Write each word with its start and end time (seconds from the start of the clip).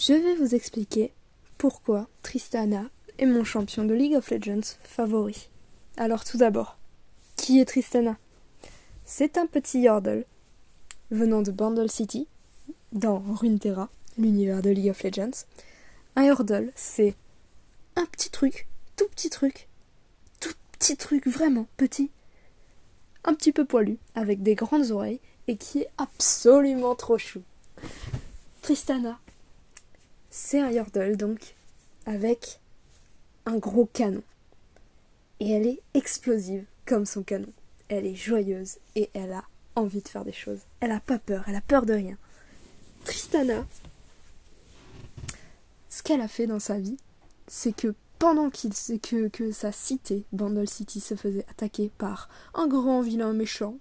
je 0.00 0.14
vais 0.14 0.34
vous 0.34 0.54
expliquer 0.54 1.12
pourquoi 1.58 2.08
Tristana 2.22 2.84
est 3.18 3.26
mon 3.26 3.44
champion 3.44 3.84
de 3.84 3.92
League 3.92 4.14
of 4.14 4.30
Legends 4.30 4.76
favori. 4.82 5.50
Alors 5.98 6.24
tout 6.24 6.38
d'abord, 6.38 6.78
qui 7.36 7.60
est 7.60 7.66
Tristana? 7.66 8.16
C'est 9.04 9.36
un 9.36 9.46
petit 9.46 9.80
Yordle 9.80 10.24
venant 11.10 11.42
de 11.42 11.50
Bandle 11.50 11.90
City, 11.90 12.26
dans 12.92 13.18
Runeterra, 13.18 13.90
l'univers 14.16 14.62
de 14.62 14.70
League 14.70 14.88
of 14.88 15.02
Legends. 15.02 15.44
Un 16.16 16.24
Yordle, 16.24 16.72
c'est 16.74 17.14
un 17.94 18.06
petit 18.06 18.30
truc, 18.30 18.68
tout 18.96 19.08
petit 19.08 19.28
truc, 19.28 19.68
tout 20.40 20.54
petit 20.72 20.96
truc 20.96 21.26
vraiment 21.26 21.66
petit, 21.76 22.10
un 23.24 23.34
petit 23.34 23.52
peu 23.52 23.66
poilu, 23.66 23.98
avec 24.14 24.42
des 24.42 24.54
grandes 24.54 24.92
oreilles, 24.92 25.20
et 25.46 25.58
qui 25.58 25.80
est 25.80 25.90
absolument 25.98 26.94
trop 26.94 27.18
chou. 27.18 27.42
Tristana, 28.62 29.20
c'est 30.30 30.60
un 30.60 30.70
Yordle 30.70 31.16
donc, 31.16 31.54
avec 32.06 32.60
un 33.46 33.58
gros 33.58 33.86
canon. 33.86 34.22
Et 35.40 35.50
elle 35.50 35.66
est 35.66 35.80
explosive 35.94 36.64
comme 36.86 37.06
son 37.06 37.22
canon. 37.22 37.52
Elle 37.88 38.06
est 38.06 38.14
joyeuse 38.14 38.78
et 38.94 39.10
elle 39.14 39.32
a 39.32 39.44
envie 39.74 40.02
de 40.02 40.08
faire 40.08 40.24
des 40.24 40.32
choses. 40.32 40.60
Elle 40.80 40.92
a 40.92 41.00
pas 41.00 41.18
peur, 41.18 41.44
elle 41.48 41.56
a 41.56 41.60
peur 41.60 41.86
de 41.86 41.94
rien. 41.94 42.16
Tristana, 43.04 43.66
ce 45.88 46.02
qu'elle 46.02 46.20
a 46.20 46.28
fait 46.28 46.46
dans 46.46 46.60
sa 46.60 46.78
vie, 46.78 46.98
c'est 47.48 47.74
que 47.74 47.94
pendant 48.18 48.50
qu'il, 48.50 48.72
que, 49.00 49.28
que 49.28 49.50
sa 49.50 49.72
cité, 49.72 50.24
Bandle 50.32 50.68
City, 50.68 51.00
se 51.00 51.14
faisait 51.14 51.46
attaquer 51.48 51.90
par 51.96 52.28
un 52.54 52.68
grand 52.68 53.00
vilain 53.00 53.32
méchant, 53.32 53.78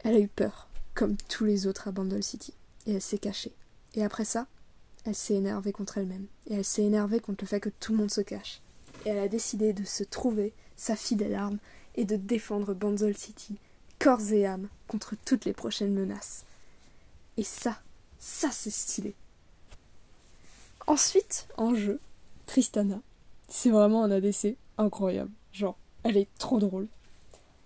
elle 0.00 0.16
a 0.16 0.20
eu 0.20 0.28
peur, 0.28 0.68
comme 0.94 1.16
tous 1.28 1.44
les 1.44 1.66
autres 1.66 1.88
à 1.88 1.92
Bandle 1.92 2.22
City, 2.22 2.54
et 2.86 2.94
elle 2.94 3.02
s'est 3.02 3.18
cachée. 3.18 3.52
Et 3.94 4.02
après 4.02 4.24
ça, 4.24 4.46
elle 5.08 5.14
s'est 5.14 5.34
énervée 5.34 5.72
contre 5.72 5.96
elle-même, 5.96 6.26
et 6.48 6.54
elle 6.54 6.64
s'est 6.64 6.84
énervée 6.84 7.20
contre 7.20 7.42
le 7.42 7.48
fait 7.48 7.60
que 7.60 7.70
tout 7.70 7.92
le 7.92 7.98
monde 7.98 8.10
se 8.10 8.20
cache. 8.20 8.60
Et 9.06 9.08
elle 9.08 9.18
a 9.18 9.28
décidé 9.28 9.72
de 9.72 9.84
se 9.84 10.04
trouver 10.04 10.52
sa 10.76 10.96
fidèle 10.96 11.34
arme 11.34 11.58
et 11.96 12.04
de 12.04 12.16
défendre 12.16 12.74
Bandle 12.74 13.16
City, 13.16 13.56
corps 13.98 14.32
et 14.32 14.44
âme, 14.44 14.68
contre 14.86 15.14
toutes 15.24 15.46
les 15.46 15.54
prochaines 15.54 15.94
menaces. 15.94 16.44
Et 17.38 17.42
ça, 17.42 17.80
ça 18.18 18.50
c'est 18.50 18.70
stylé. 18.70 19.14
Ensuite, 20.86 21.48
en 21.56 21.74
jeu, 21.74 22.00
Tristana, 22.46 23.00
c'est 23.48 23.70
vraiment 23.70 24.04
un 24.04 24.10
ADC 24.10 24.56
incroyable. 24.76 25.30
Genre, 25.52 25.78
elle 26.02 26.18
est 26.18 26.28
trop 26.38 26.58
drôle. 26.58 26.86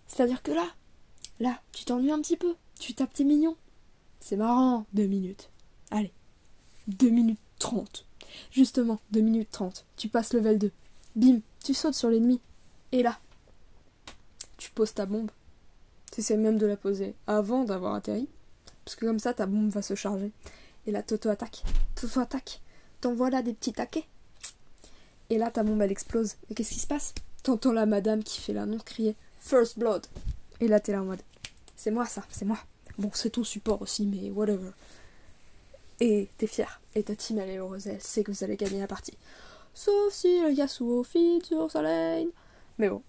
C'est-à-dire 0.07 0.43
que 0.43 0.53
là, 0.53 0.69
là, 1.41 1.61
tu 1.73 1.85
t'ennuies 1.85 2.13
un 2.13 2.21
petit 2.21 2.37
peu, 2.37 2.55
tu 2.79 2.95
tapes 2.95 3.15
tes 3.15 3.25
mignons. 3.25 3.57
C'est 4.21 4.37
marrant, 4.37 4.87
deux 4.93 5.07
minutes. 5.07 5.51
Allez, 5.91 6.13
deux 6.89 7.11
minutes 7.11 7.39
trente. 7.59 8.07
Justement, 8.51 9.01
deux 9.11 9.21
minutes 9.21 9.51
trente. 9.51 9.85
Tu 9.97 10.09
passes 10.09 10.33
level 10.33 10.59
2. 10.59 10.73
Bim, 11.17 11.41
tu 11.63 11.75
sautes 11.75 11.95
sur 11.95 12.09
l'ennemi. 12.09 12.41
Et 12.93 13.03
là, 13.03 13.19
tu 14.57 14.71
poses 14.71 14.95
ta 14.95 15.07
bombe. 15.07 15.31
Tu 16.11 16.21
essaies 16.21 16.37
même 16.37 16.59
de 16.59 16.67
la 16.67 16.77
poser 16.77 17.15
avant 17.27 17.65
d'avoir 17.65 17.95
atterri. 17.95 18.29
Parce 18.85 18.97
que 18.97 19.07
comme 19.07 19.19
ça, 19.19 19.35
ta 19.35 19.47
bombe 19.47 19.71
va 19.71 19.83
se 19.83 19.95
charger. 19.95 20.33
Et 20.87 20.91
là, 20.91 21.03
Toto 21.03 21.29
attaque. 21.29 21.63
Toto 21.95 22.21
attaque. 22.21 22.61
T'envoies 23.01 23.31
là 23.31 23.43
des 23.43 23.55
petits 23.55 23.73
taquets. 23.73 24.07
Et 25.31 25.39
là, 25.39 25.51
ta 25.51 25.63
bombe, 25.63 25.81
elle 25.81 25.93
explose. 25.93 26.35
Et 26.51 26.55
qu'est-ce 26.55 26.73
qui 26.73 26.81
se 26.81 26.87
passe? 26.87 27.15
T'entends 27.43 27.73
la 27.73 27.87
madame 27.87 28.23
qui 28.23 28.41
fait 28.41 28.53
l'annonce 28.53 28.83
crier 28.83 29.17
First 29.41 29.79
Blood. 29.79 30.07
Et 30.61 30.69
là, 30.69 30.79
t'es 30.79 30.93
là 30.93 31.03
en 31.03 31.07
mode 31.07 31.23
C'est 31.77 31.91
moi 31.91 32.07
ça, 32.07 32.23
c'est 32.31 32.45
moi. 32.45 32.59
Bon, 32.99 33.11
c'est 33.15 33.31
ton 33.31 33.43
support 33.43 33.83
aussi, 33.83 34.07
mais 34.07 34.31
whatever. 34.31 34.71
Et 36.05 36.29
t'es 36.37 36.49
fier. 36.49 36.81
Et 36.97 37.05
ta 37.05 37.15
team, 37.15 37.39
elle 37.39 37.51
est 37.51 37.59
heureuse. 37.59 37.87
Elle 37.87 38.01
sait 38.01 38.25
que 38.25 38.33
vous 38.33 38.43
allez 38.43 38.57
gagner 38.57 38.81
la 38.81 38.89
partie. 38.89 39.17
Sauf 39.73 40.13
si 40.13 40.43
le 40.43 40.51
Yasuo 40.53 41.05
fit 41.05 41.41
sur 41.45 41.71
sa 41.71 41.81
lane. 41.81 42.27
Mais 42.77 42.89
bon. 42.89 43.05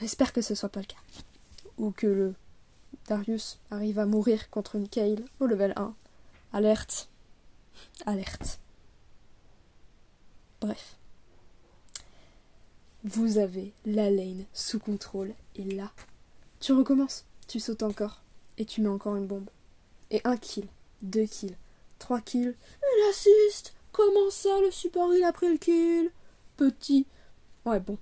On 0.00 0.02
espère 0.02 0.32
que 0.32 0.40
ce 0.40 0.54
soit 0.54 0.70
pas 0.70 0.80
le 0.80 0.86
cas. 0.86 0.96
Ou 1.76 1.90
que 1.90 2.06
le 2.06 2.34
Darius 3.06 3.58
arrive 3.70 3.98
à 3.98 4.06
mourir 4.06 4.48
contre 4.48 4.76
une 4.76 4.88
Kale 4.88 5.26
au 5.38 5.44
level 5.44 5.74
1. 5.76 5.94
Alerte. 6.54 7.10
Alerte. 8.06 8.58
Bref. 10.62 10.96
Vous 13.04 13.36
avez 13.36 13.74
la 13.84 14.08
lane 14.08 14.46
sous 14.54 14.78
contrôle 14.78 15.34
et 15.54 15.64
là, 15.64 15.92
tu 16.60 16.72
recommences. 16.72 17.26
Tu 17.46 17.60
sautes 17.60 17.82
encore 17.82 18.22
et 18.56 18.64
tu 18.64 18.80
mets 18.80 18.88
encore 18.88 19.16
une 19.16 19.26
bombe. 19.26 19.50
Et 20.10 20.22
un 20.24 20.38
kill, 20.38 20.66
deux 21.02 21.26
kills, 21.26 21.56
trois 21.98 22.20
kills. 22.20 22.54
Il 22.82 23.10
assiste 23.10 23.74
Comment 23.96 24.28
ça, 24.30 24.60
le 24.60 24.70
support, 24.70 25.14
il 25.14 25.24
a 25.24 25.32
pris 25.32 25.48
le 25.48 25.56
kill? 25.56 26.10
Petit. 26.58 27.06
Ouais, 27.64 27.80
bon. 27.80 27.96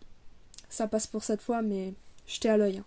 Ça 0.69 0.89
passe 0.89 1.07
pour 1.07 1.23
cette 1.23 1.41
fois, 1.41 1.63
mais 1.63 1.95
j'étais 2.27 2.49
à 2.49 2.57
l'œil. 2.57 2.79
Hein. 2.79 2.85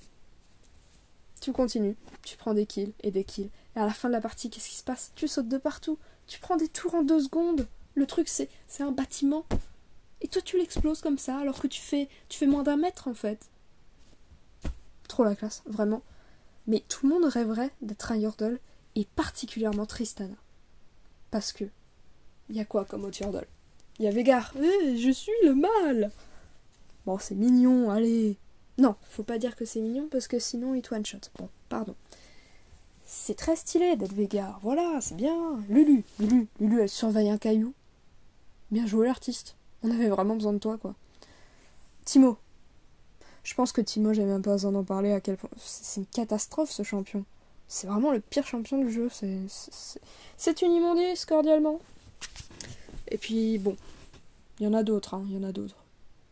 Tu 1.39 1.53
continues, 1.53 1.95
tu 2.23 2.35
prends 2.35 2.53
des 2.53 2.65
kills 2.65 2.91
et 2.99 3.11
des 3.11 3.23
kills. 3.23 3.49
Et 3.77 3.79
à 3.79 3.85
la 3.85 3.93
fin 3.93 4.09
de 4.09 4.13
la 4.13 4.19
partie, 4.19 4.49
qu'est-ce 4.49 4.67
qui 4.67 4.75
se 4.75 4.83
passe? 4.83 5.13
Tu 5.15 5.29
sautes 5.29 5.47
de 5.47 5.57
partout. 5.57 5.97
Tu 6.27 6.41
prends 6.41 6.57
des 6.57 6.67
tours 6.67 6.95
en 6.95 7.03
deux 7.03 7.21
secondes. 7.21 7.65
Le 7.95 8.05
truc, 8.05 8.27
c'est, 8.27 8.49
c'est 8.67 8.83
un 8.83 8.91
bâtiment. 8.91 9.45
Et 10.19 10.27
toi, 10.27 10.41
tu 10.41 10.57
l'exploses 10.57 10.99
comme 10.99 11.17
ça, 11.17 11.37
alors 11.37 11.61
que 11.61 11.67
tu 11.67 11.81
fais, 11.81 12.09
tu 12.27 12.37
fais 12.37 12.45
moins 12.45 12.63
d'un 12.63 12.75
mètre, 12.75 13.07
en 13.07 13.13
fait. 13.13 13.39
Trop 15.07 15.23
la 15.23 15.35
classe, 15.37 15.63
vraiment. 15.65 16.01
Mais 16.65 16.83
tout 16.89 17.07
le 17.07 17.13
monde 17.13 17.23
rêverait 17.23 17.71
d'être 17.81 18.11
un 18.11 18.17
Yordle, 18.17 18.59
et 18.97 19.05
particulièrement 19.15 19.85
Tristana. 19.85 20.35
Parce 21.29 21.53
que 21.53 21.65
y 22.49 22.59
a 22.59 22.65
quoi 22.65 22.83
comme 22.83 23.05
autre 23.05 23.21
Yordle? 23.21 23.47
Il 23.99 24.05
y 24.05 24.07
a 24.07 24.11
Végar. 24.11 24.53
Eh, 24.57 24.97
je 24.97 25.11
suis 25.11 25.31
le 25.43 25.53
mal 25.53 26.11
Bon, 27.05 27.19
c'est 27.19 27.35
mignon, 27.35 27.91
allez. 27.91 28.37
Non, 28.79 28.95
faut 29.09 29.23
pas 29.23 29.37
dire 29.37 29.55
que 29.55 29.65
c'est 29.65 29.81
mignon 29.81 30.07
parce 30.09 30.27
que 30.27 30.39
sinon 30.39 30.73
il 30.73 30.81
te 30.81 30.93
one 30.93 31.05
shot. 31.05 31.19
Bon, 31.37 31.47
pardon. 31.69 31.95
C'est 33.05 33.35
très 33.35 33.55
stylé 33.55 33.95
d'être 33.95 34.13
Végar, 34.13 34.59
voilà, 34.63 34.99
c'est 34.99 35.15
bien. 35.15 35.59
Lulu, 35.69 36.03
Lulu, 36.19 36.47
Lulu, 36.59 36.81
elle 36.81 36.89
surveille 36.89 37.29
un 37.29 37.37
caillou. 37.37 37.73
Bien 38.71 38.87
joué 38.87 39.05
l'artiste. 39.05 39.55
On 39.83 39.91
avait 39.91 40.09
vraiment 40.09 40.35
besoin 40.35 40.53
de 40.53 40.57
toi, 40.57 40.77
quoi. 40.77 40.95
Timo. 42.03 42.37
Je 43.43 43.53
pense 43.53 43.71
que 43.71 43.81
Timo, 43.81 44.11
j'ai 44.11 44.25
même 44.25 44.41
pas 44.41 44.53
besoin 44.53 44.71
d'en 44.71 44.83
parler 44.83 45.11
à 45.11 45.21
quel 45.21 45.37
point. 45.37 45.51
C'est 45.55 46.01
une 46.01 46.07
catastrophe 46.07 46.71
ce 46.71 46.81
champion. 46.81 47.23
C'est 47.67 47.87
vraiment 47.87 48.11
le 48.11 48.19
pire 48.19 48.47
champion 48.47 48.77
du 48.77 48.91
jeu. 48.91 49.09
C'est 50.37 50.61
une 50.61 50.71
immondice, 50.71 51.25
cordialement. 51.25 51.79
Et 53.09 53.17
puis, 53.17 53.57
bon, 53.57 53.75
il 54.59 54.65
y 54.65 54.67
en 54.67 54.73
a 54.73 54.83
d'autres, 54.83 55.13
hein, 55.13 55.23
il 55.27 55.35
y 55.35 55.37
en 55.37 55.43
a 55.43 55.51
d'autres. 55.51 55.75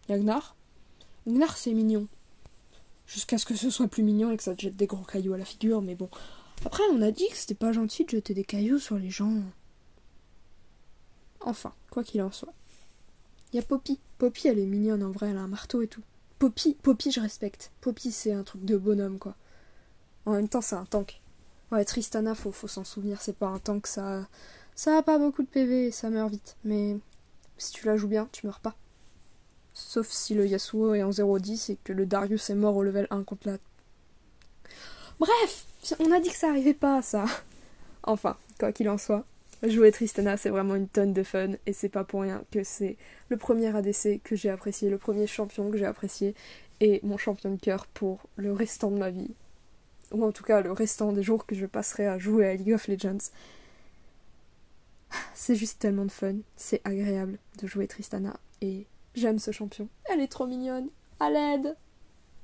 Il 0.08 0.12
y 0.12 0.16
a 0.16 0.18
Gnar. 0.20 0.56
Gnar, 1.28 1.58
c'est 1.58 1.74
mignon. 1.74 2.08
Jusqu'à 3.08 3.38
ce 3.38 3.46
que 3.46 3.56
ce 3.56 3.70
soit 3.70 3.88
plus 3.88 4.04
mignon 4.04 4.32
et 4.32 4.38
que 4.38 4.44
ça 4.44 4.56
te 4.56 4.62
jette 4.62 4.76
des 4.76 4.88
gros 4.88 5.04
cailloux 5.04 5.34
à 5.34 5.38
la 5.38 5.46
figure, 5.46 5.82
mais 5.82 5.96
bon. 5.96 6.10
Après, 6.66 6.84
on 6.92 7.02
a 7.02 7.12
dit 7.12 7.28
que 7.30 7.36
c'était 7.36 7.54
pas 7.54 7.72
gentil 7.72 8.06
de 8.06 8.10
jeter 8.10 8.34
des 8.34 8.44
cailloux 8.44 8.80
sur 8.80 8.98
les 8.98 9.10
gens. 9.10 9.42
Enfin, 11.42 11.74
quoi 11.92 12.04
qu'il 12.04 12.22
en 12.22 12.32
soit. 12.32 12.54
Il 13.52 13.58
y 13.58 13.60
a 13.60 13.62
Poppy. 13.62 14.00
Poppy, 14.18 14.48
elle 14.48 14.60
est 14.60 14.66
mignonne 14.66 15.04
en 15.04 15.12
vrai, 15.12 15.30
elle 15.30 15.38
a 15.38 15.42
un 15.42 15.48
marteau 15.48 15.82
et 15.82 15.88
tout. 15.88 16.02
Poppy, 16.40 16.76
Poppy, 16.82 17.12
je 17.12 17.20
respecte. 17.20 17.72
Poppy, 17.82 18.12
c'est 18.12 18.34
un 18.34 18.44
truc 18.44 18.66
de 18.66 18.78
bonhomme, 18.78 19.20
quoi. 19.20 19.36
En 20.26 20.34
même 20.34 20.50
temps, 20.50 20.62
c'est 20.62 20.76
un 20.76 20.86
tank. 20.86 21.22
Tristana, 21.84 22.36
faut, 22.36 22.54
s'en 22.68 22.84
souvenir, 22.84 23.22
c'est 23.22 23.36
pas 23.36 23.48
un 23.48 23.60
tank, 23.60 23.88
ça. 23.88 24.28
Ça 24.76 24.98
a 24.98 25.02
pas 25.02 25.18
beaucoup 25.18 25.42
de 25.42 25.48
PV 25.48 25.92
ça 25.92 26.10
meurt 26.10 26.30
vite. 26.30 26.56
Mais 26.64 26.98
si 27.58 27.72
tu 27.74 27.86
la 27.86 27.98
joues 27.98 28.08
bien, 28.08 28.28
tu 28.32 28.46
meurs 28.46 28.60
pas. 28.60 28.76
Sauf 29.74 30.08
si 30.10 30.34
le 30.34 30.48
Yasuo 30.48 30.94
est 30.94 31.04
en 31.04 31.10
0-10 31.10 31.72
et 31.72 31.78
que 31.84 31.94
le 31.94 32.06
Darius 32.06 32.50
est 32.50 32.56
mort 32.56 32.76
au 32.76 32.84
level 32.84 33.08
1 33.10 33.24
contre 33.24 33.50
la. 33.50 33.58
Bref, 35.20 35.66
on 36.00 36.12
a 36.12 36.20
dit 36.20 36.30
que 36.30 36.36
ça 36.36 36.50
arrivait 36.50 36.74
pas, 36.74 37.02
ça. 37.02 37.26
Enfin, 38.04 38.38
quoi 38.60 38.72
qu'il 38.72 38.88
en 38.90 38.98
soit, 38.98 39.26
jouer 39.64 39.92
Tristana, 39.92 40.38
c'est 40.38 40.50
vraiment 40.50 40.76
une 40.76 40.88
tonne 40.88 41.14
de 41.14 41.24
fun 41.24 41.54
et 41.66 41.74
c'est 41.74 41.90
pas 41.90 42.04
pour 42.04 42.22
rien 42.22 42.44
que 42.52 42.64
c'est 42.64 42.98
le 43.30 43.38
premier 43.38 43.76
ADC 43.76 44.22
que 44.24 44.36
j'ai 44.36 44.50
apprécié, 44.50 44.90
le 44.90 44.98
premier 44.98 45.28
champion 45.28 45.72
que 45.72 45.78
j'ai 45.78 45.86
apprécié 45.86 46.36
et 46.82 47.00
mon 47.04 47.18
champion 47.18 47.52
de 47.52 47.60
cœur 47.60 47.88
pour 47.88 48.20
le 48.36 48.52
restant 48.54 48.92
de 48.92 48.98
ma 48.98 49.10
vie. 49.10 49.32
Ou 50.12 50.24
en 50.24 50.32
tout 50.32 50.44
cas, 50.44 50.62
le 50.62 50.72
restant 50.72 51.12
des 51.12 51.24
jours 51.24 51.46
que 51.46 51.56
je 51.56 51.66
passerai 51.66 52.08
à 52.08 52.18
jouer 52.18 52.48
à 52.48 52.54
League 52.54 52.74
of 52.74 52.88
Legends. 52.88 53.30
C'est 55.34 55.56
juste 55.56 55.80
tellement 55.80 56.06
de 56.06 56.12
fun, 56.12 56.36
c'est 56.56 56.82
agréable 56.84 57.38
de 57.62 57.68
jouer 57.68 57.88
Tristana 57.88 58.38
et 58.62 58.86
j'aime 59.14 59.40
ce 59.40 59.52
champion. 59.52 59.88
Elle 60.06 60.22
est 60.22 60.28
trop 60.28 60.46
mignonne. 60.46 60.90
À 61.20 61.30
l'aide 61.30 61.76